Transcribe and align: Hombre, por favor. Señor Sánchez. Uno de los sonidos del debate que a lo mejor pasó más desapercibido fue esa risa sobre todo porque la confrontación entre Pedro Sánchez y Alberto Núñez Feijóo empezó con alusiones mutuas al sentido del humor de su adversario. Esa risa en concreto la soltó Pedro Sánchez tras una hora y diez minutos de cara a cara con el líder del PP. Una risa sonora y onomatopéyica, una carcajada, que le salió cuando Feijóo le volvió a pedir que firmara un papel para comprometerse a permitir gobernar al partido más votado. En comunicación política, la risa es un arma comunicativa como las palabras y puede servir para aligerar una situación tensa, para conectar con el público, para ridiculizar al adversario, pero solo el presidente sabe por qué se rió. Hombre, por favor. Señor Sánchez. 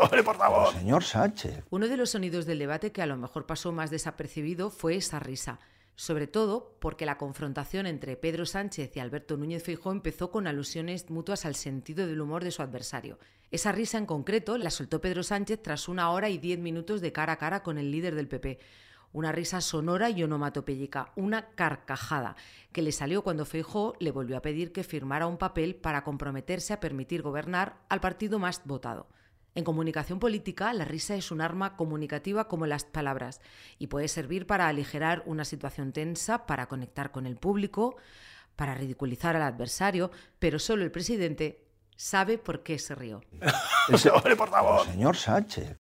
Hombre, 0.00 0.22
por 0.24 0.36
favor. 0.36 0.72
Señor 0.72 1.04
Sánchez. 1.04 1.64
Uno 1.70 1.88
de 1.88 1.96
los 1.96 2.10
sonidos 2.10 2.46
del 2.46 2.58
debate 2.58 2.92
que 2.92 3.02
a 3.02 3.06
lo 3.06 3.16
mejor 3.16 3.46
pasó 3.46 3.72
más 3.72 3.90
desapercibido 3.90 4.70
fue 4.70 4.96
esa 4.96 5.18
risa 5.18 5.58
sobre 5.98 6.28
todo 6.28 6.76
porque 6.78 7.06
la 7.06 7.18
confrontación 7.18 7.84
entre 7.84 8.16
Pedro 8.16 8.46
Sánchez 8.46 8.96
y 8.96 9.00
Alberto 9.00 9.36
Núñez 9.36 9.64
Feijóo 9.64 9.90
empezó 9.90 10.30
con 10.30 10.46
alusiones 10.46 11.10
mutuas 11.10 11.44
al 11.44 11.56
sentido 11.56 12.06
del 12.06 12.20
humor 12.20 12.44
de 12.44 12.52
su 12.52 12.62
adversario. 12.62 13.18
Esa 13.50 13.72
risa 13.72 13.98
en 13.98 14.06
concreto 14.06 14.58
la 14.58 14.70
soltó 14.70 15.00
Pedro 15.00 15.24
Sánchez 15.24 15.60
tras 15.60 15.88
una 15.88 16.12
hora 16.12 16.28
y 16.28 16.38
diez 16.38 16.60
minutos 16.60 17.00
de 17.00 17.10
cara 17.10 17.32
a 17.32 17.38
cara 17.38 17.64
con 17.64 17.78
el 17.78 17.90
líder 17.90 18.14
del 18.14 18.28
PP. 18.28 18.60
Una 19.12 19.32
risa 19.32 19.60
sonora 19.60 20.08
y 20.08 20.22
onomatopéyica, 20.22 21.10
una 21.16 21.48
carcajada, 21.56 22.36
que 22.70 22.82
le 22.82 22.92
salió 22.92 23.24
cuando 23.24 23.44
Feijóo 23.44 23.96
le 23.98 24.12
volvió 24.12 24.36
a 24.36 24.42
pedir 24.42 24.70
que 24.70 24.84
firmara 24.84 25.26
un 25.26 25.36
papel 25.36 25.74
para 25.74 26.04
comprometerse 26.04 26.72
a 26.72 26.78
permitir 26.78 27.22
gobernar 27.22 27.74
al 27.88 27.98
partido 27.98 28.38
más 28.38 28.62
votado. 28.64 29.08
En 29.58 29.64
comunicación 29.64 30.20
política, 30.20 30.72
la 30.72 30.84
risa 30.84 31.16
es 31.16 31.32
un 31.32 31.40
arma 31.40 31.74
comunicativa 31.74 32.46
como 32.46 32.64
las 32.66 32.84
palabras 32.84 33.40
y 33.76 33.88
puede 33.88 34.06
servir 34.06 34.46
para 34.46 34.68
aligerar 34.68 35.24
una 35.26 35.44
situación 35.44 35.90
tensa, 35.90 36.46
para 36.46 36.68
conectar 36.68 37.10
con 37.10 37.26
el 37.26 37.34
público, 37.34 37.96
para 38.54 38.76
ridiculizar 38.76 39.34
al 39.34 39.42
adversario, 39.42 40.12
pero 40.38 40.60
solo 40.60 40.84
el 40.84 40.92
presidente 40.92 41.64
sabe 41.96 42.38
por 42.38 42.62
qué 42.62 42.78
se 42.78 42.94
rió. 42.94 43.20
Hombre, 44.14 44.36
por 44.36 44.48
favor. 44.48 44.86
Señor 44.86 45.16
Sánchez. 45.16 45.76